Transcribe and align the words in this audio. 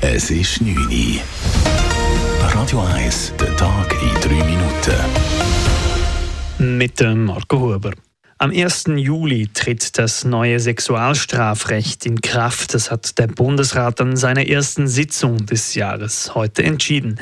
Es 0.00 0.30
ist 0.30 0.60
9 0.60 0.76
Uhr. 0.76 1.20
Radio 2.54 2.80
1, 2.82 3.32
der 3.40 3.56
Tag 3.56 3.92
in 4.00 4.14
3 4.20 4.44
Minuten. 4.44 4.94
Mit 6.78 7.00
dem 7.00 7.24
Marco 7.24 7.58
Huber. 7.58 7.90
Am 8.38 8.52
1. 8.52 8.84
Juli 8.94 9.48
tritt 9.52 9.98
das 9.98 10.24
neue 10.24 10.60
Sexualstrafrecht 10.60 12.06
in 12.06 12.20
Kraft. 12.20 12.74
Das 12.74 12.92
hat 12.92 13.18
der 13.18 13.26
Bundesrat 13.26 14.00
an 14.00 14.16
seiner 14.16 14.46
ersten 14.46 14.86
Sitzung 14.86 15.44
des 15.46 15.74
Jahres 15.74 16.32
heute 16.36 16.62
entschieden. 16.62 17.18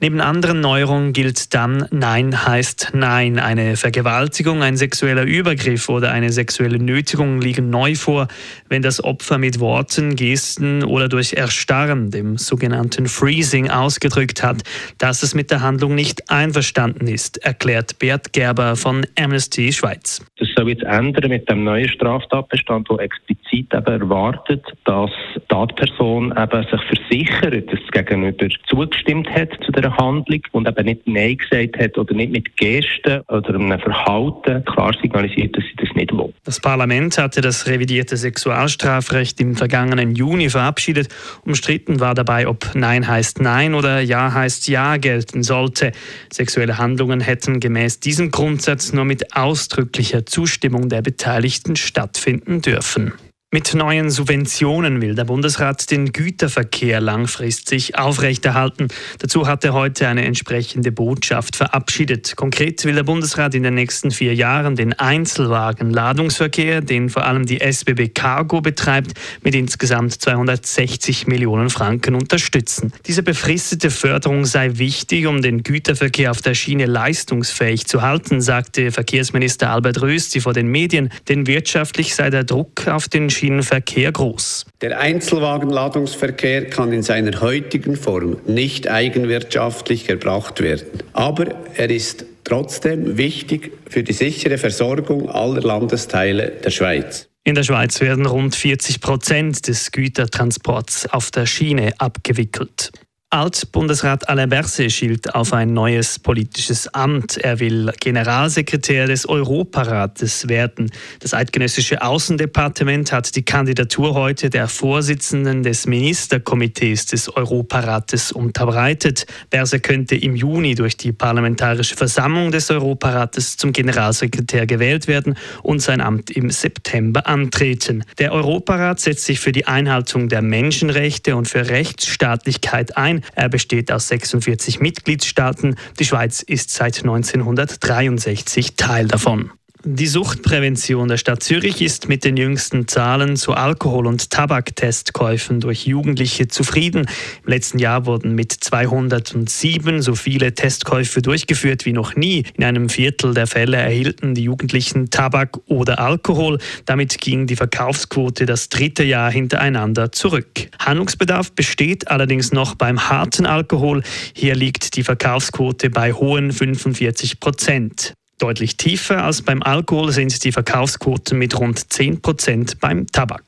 Neben 0.00 0.20
anderen 0.20 0.60
Neuerungen 0.60 1.12
gilt 1.12 1.54
dann 1.54 1.88
Nein 1.90 2.46
heißt 2.46 2.90
Nein. 2.92 3.40
Eine 3.40 3.76
Vergewaltigung, 3.76 4.62
ein 4.62 4.76
sexueller 4.76 5.24
Übergriff 5.24 5.88
oder 5.88 6.12
eine 6.12 6.30
sexuelle 6.30 6.78
Nötigung 6.78 7.40
liegen 7.40 7.68
neu 7.68 7.96
vor, 7.96 8.28
wenn 8.68 8.80
das 8.80 9.02
Opfer 9.02 9.38
mit 9.38 9.58
Worten, 9.58 10.14
Gesten 10.14 10.84
oder 10.84 11.08
durch 11.08 11.32
Erstarren, 11.32 12.12
dem 12.12 12.38
sogenannten 12.38 13.08
Freezing, 13.08 13.70
ausgedrückt 13.70 14.44
hat, 14.44 14.62
dass 14.98 15.24
es 15.24 15.34
mit 15.34 15.50
der 15.50 15.62
Handlung 15.62 15.96
nicht 15.96 16.30
einverstanden 16.30 17.08
ist, 17.08 17.38
erklärt 17.38 17.98
Bert 17.98 18.32
Gerber 18.32 18.76
von 18.76 19.04
Amnesty 19.18 19.72
Schweiz. 19.72 20.22
Das 20.38 20.47
soll 20.58 20.70
jetzt 20.70 20.82
ändern 20.82 21.30
mit 21.30 21.48
dem 21.48 21.62
neuen 21.62 21.88
Straftatbestand, 21.88 22.90
der 22.90 22.98
explizit 22.98 23.72
eben 23.72 23.86
erwartet, 23.86 24.64
dass 24.84 25.10
die 25.36 25.40
Tatperson 25.48 26.34
eben 26.36 26.62
sich 26.64 26.80
versichert, 26.88 27.72
dass 27.72 27.80
es 27.80 27.90
gegenüber 27.92 28.48
zugestimmt 28.68 29.30
hat 29.30 29.50
zu 29.64 29.70
der 29.70 29.96
Handlung 29.96 30.40
und 30.52 30.66
eben 30.66 30.84
nicht 30.84 31.06
Nein 31.06 31.36
gesagt 31.36 31.78
hat 31.78 31.96
oder 31.96 32.12
nicht 32.12 32.32
mit 32.32 32.56
Gesten 32.56 33.20
oder 33.28 33.54
einem 33.54 33.78
Verhalten 33.78 34.64
klar 34.64 34.92
signalisiert, 35.00 35.56
dass 35.56 35.64
sie 35.64 35.86
das 35.86 35.94
nicht 35.94 36.12
will. 36.12 36.32
Das 36.44 36.60
Parlament 36.60 37.16
hatte 37.18 37.40
das 37.40 37.68
revidierte 37.68 38.16
Sexualstrafrecht 38.16 39.40
im 39.40 39.54
vergangenen 39.54 40.16
Juni 40.16 40.50
verabschiedet. 40.50 41.08
Umstritten 41.44 42.00
war 42.00 42.14
dabei, 42.14 42.48
ob 42.48 42.74
Nein 42.74 43.06
heißt 43.06 43.40
Nein 43.40 43.74
oder 43.74 44.00
Ja 44.00 44.34
heißt 44.34 44.66
Ja 44.66 44.96
gelten 44.96 45.44
sollte. 45.44 45.92
Sexuelle 46.32 46.78
Handlungen 46.78 47.20
hätten 47.20 47.60
gemäß 47.60 48.00
diesem 48.00 48.32
Grundsatz 48.32 48.92
nur 48.92 49.04
mit 49.04 49.36
ausdrücklicher 49.36 50.26
Zustimmung 50.26 50.47
der 50.88 51.02
Beteiligten 51.02 51.76
stattfinden 51.76 52.60
dürfen. 52.60 53.12
Mit 53.50 53.72
neuen 53.72 54.10
Subventionen 54.10 55.00
will 55.00 55.14
der 55.14 55.24
Bundesrat 55.24 55.90
den 55.90 56.12
Güterverkehr 56.12 57.00
langfristig 57.00 57.96
aufrechterhalten. 57.96 58.88
Dazu 59.20 59.46
hat 59.46 59.64
er 59.64 59.72
heute 59.72 60.06
eine 60.06 60.26
entsprechende 60.26 60.92
Botschaft 60.92 61.56
verabschiedet. 61.56 62.36
Konkret 62.36 62.84
will 62.84 62.94
der 62.94 63.04
Bundesrat 63.04 63.54
in 63.54 63.62
den 63.62 63.72
nächsten 63.72 64.10
vier 64.10 64.34
Jahren 64.34 64.76
den 64.76 64.92
Einzelwagen-Ladungsverkehr, 64.92 66.82
den 66.82 67.08
vor 67.08 67.24
allem 67.24 67.46
die 67.46 67.62
SBB 67.62 68.08
Cargo 68.12 68.60
betreibt, 68.60 69.12
mit 69.42 69.54
insgesamt 69.54 70.20
260 70.20 71.26
Millionen 71.26 71.70
Franken 71.70 72.16
unterstützen. 72.16 72.92
Diese 73.06 73.22
befristete 73.22 73.88
Förderung 73.88 74.44
sei 74.44 74.72
wichtig, 74.74 75.26
um 75.26 75.40
den 75.40 75.62
Güterverkehr 75.62 76.32
auf 76.32 76.42
der 76.42 76.52
Schiene 76.52 76.84
leistungsfähig 76.84 77.86
zu 77.86 78.02
halten, 78.02 78.42
sagte 78.42 78.92
Verkehrsminister 78.92 79.70
Albert 79.70 80.02
Rösti 80.02 80.42
vor 80.42 80.52
den 80.52 80.68
Medien. 80.68 81.08
Denn 81.30 81.46
wirtschaftlich 81.46 82.14
sei 82.14 82.28
der 82.28 82.44
Druck 82.44 82.86
auf 82.88 83.08
den 83.08 83.30
Schienenverkehr 83.38 84.12
groß. 84.12 84.66
Der 84.80 84.98
Einzelwagenladungsverkehr 84.98 86.66
kann 86.66 86.92
in 86.92 87.02
seiner 87.02 87.40
heutigen 87.40 87.96
Form 87.96 88.38
nicht 88.46 88.88
eigenwirtschaftlich 88.88 90.08
erbracht 90.08 90.60
werden. 90.60 91.02
Aber 91.12 91.46
er 91.76 91.90
ist 91.90 92.24
trotzdem 92.44 93.16
wichtig 93.16 93.72
für 93.88 94.02
die 94.02 94.12
sichere 94.12 94.58
Versorgung 94.58 95.28
aller 95.28 95.60
Landesteile 95.60 96.52
der 96.64 96.70
Schweiz. 96.70 97.28
In 97.44 97.54
der 97.54 97.62
Schweiz 97.62 98.00
werden 98.00 98.26
rund 98.26 98.54
40 98.54 99.00
Prozent 99.00 99.68
des 99.68 99.92
Gütertransports 99.92 101.06
auf 101.06 101.30
der 101.30 101.46
Schiene 101.46 101.94
abgewickelt. 101.98 102.90
Altbundesrat 103.30 104.26
Alain 104.30 104.48
Berset 104.48 104.90
schielt 104.90 105.34
auf 105.34 105.52
ein 105.52 105.74
neues 105.74 106.18
politisches 106.18 106.88
Amt. 106.94 107.36
Er 107.36 107.60
will 107.60 107.92
Generalsekretär 108.00 109.06
des 109.06 109.28
Europarates 109.28 110.48
werden. 110.48 110.90
Das 111.20 111.34
eidgenössische 111.34 112.00
Außendepartement 112.00 113.12
hat 113.12 113.36
die 113.36 113.42
Kandidatur 113.42 114.14
heute 114.14 114.48
der 114.48 114.66
Vorsitzenden 114.66 115.62
des 115.62 115.86
Ministerkomitees 115.86 117.04
des 117.04 117.28
Europarates 117.28 118.32
unterbreitet. 118.32 119.26
Berset 119.50 119.82
könnte 119.82 120.16
im 120.16 120.34
Juni 120.34 120.74
durch 120.74 120.96
die 120.96 121.12
Parlamentarische 121.12 121.96
Versammlung 121.96 122.50
des 122.50 122.70
Europarates 122.70 123.58
zum 123.58 123.74
Generalsekretär 123.74 124.66
gewählt 124.66 125.06
werden 125.06 125.34
und 125.62 125.82
sein 125.82 126.00
Amt 126.00 126.30
im 126.30 126.48
September 126.48 127.26
antreten. 127.26 128.04
Der 128.16 128.32
Europarat 128.32 129.00
setzt 129.00 129.26
sich 129.26 129.38
für 129.38 129.52
die 129.52 129.66
Einhaltung 129.66 130.30
der 130.30 130.40
Menschenrechte 130.40 131.36
und 131.36 131.46
für 131.46 131.68
Rechtsstaatlichkeit 131.68 132.96
ein. 132.96 133.17
Er 133.34 133.48
besteht 133.48 133.90
aus 133.92 134.08
46 134.08 134.80
Mitgliedstaaten. 134.80 135.76
Die 135.98 136.04
Schweiz 136.04 136.42
ist 136.42 136.70
seit 136.70 136.98
1963 136.98 138.76
Teil 138.76 139.08
davon. 139.08 139.52
Die 139.90 140.06
Suchtprävention 140.06 141.08
der 141.08 141.16
Stadt 141.16 141.42
Zürich 141.42 141.80
ist 141.80 142.10
mit 142.10 142.22
den 142.22 142.36
jüngsten 142.36 142.86
Zahlen 142.88 143.36
zu 143.36 143.54
Alkohol- 143.54 144.06
und 144.06 144.28
Tabaktestkäufen 144.28 145.60
durch 145.60 145.86
Jugendliche 145.86 146.46
zufrieden. 146.46 147.06
Im 147.42 147.50
letzten 147.50 147.78
Jahr 147.78 148.04
wurden 148.04 148.34
mit 148.34 148.52
207 148.52 150.02
so 150.02 150.14
viele 150.14 150.54
Testkäufe 150.54 151.22
durchgeführt 151.22 151.86
wie 151.86 151.94
noch 151.94 152.16
nie. 152.16 152.44
In 152.58 152.64
einem 152.64 152.90
Viertel 152.90 153.32
der 153.32 153.46
Fälle 153.46 153.78
erhielten 153.78 154.34
die 154.34 154.42
Jugendlichen 154.42 155.08
Tabak 155.08 155.58
oder 155.64 156.00
Alkohol. 156.00 156.58
Damit 156.84 157.18
ging 157.18 157.46
die 157.46 157.56
Verkaufsquote 157.56 158.44
das 158.44 158.68
dritte 158.68 159.04
Jahr 159.04 159.32
hintereinander 159.32 160.12
zurück. 160.12 160.68
Handlungsbedarf 160.78 161.52
besteht 161.52 162.08
allerdings 162.08 162.52
noch 162.52 162.74
beim 162.74 163.08
harten 163.08 163.46
Alkohol. 163.46 164.02
Hier 164.34 164.54
liegt 164.54 164.96
die 164.96 165.02
Verkaufsquote 165.02 165.88
bei 165.88 166.12
hohen 166.12 166.52
45 166.52 167.40
Prozent. 167.40 168.17
Deutlich 168.38 168.76
tiefer 168.76 169.24
als 169.24 169.42
beim 169.42 169.62
Alkohol 169.62 170.12
sind 170.12 170.44
die 170.44 170.52
Verkaufsquoten 170.52 171.38
mit 171.38 171.58
rund 171.58 171.80
10% 171.80 172.76
beim 172.80 173.06
Tabak. 173.08 173.42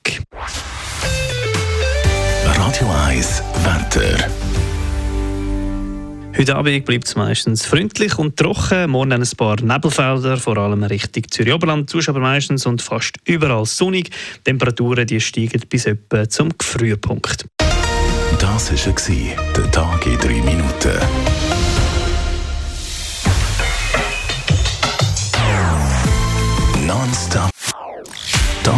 Radio 2.45 2.91
1 3.07 3.43
Wetter. 3.63 4.29
Heute 6.37 6.57
Abend 6.57 6.85
bleibt 6.85 7.07
es 7.07 7.15
meistens 7.15 7.67
freundlich 7.67 8.19
und 8.19 8.37
trocken. 8.37 8.91
Morgen 8.91 9.13
ein 9.13 9.29
paar 9.37 9.61
Nebelfelder, 9.63 10.37
vor 10.39 10.57
allem 10.59 10.83
Richtung 10.83 11.23
Zürich-Oberland, 11.31 11.89
sonst 11.89 12.09
aber 12.09 12.21
meistens 12.21 12.67
und 12.67 12.83
fast 12.83 13.17
überall 13.25 13.67
sonnig. 13.67 14.11
Die 14.11 14.43
Temperaturen 14.45 15.07
die 15.07 15.21
steigen 15.21 15.63
bis 15.69 15.87
etwa 15.87 16.29
zum 16.29 16.51
Gefrierpunkt. 16.57 17.47
Das 18.41 18.73
war 18.73 19.37
der 19.57 19.71
Tag 19.71 20.07
in 20.07 20.19
drei 20.19 20.43
Minuten. 20.43 21.60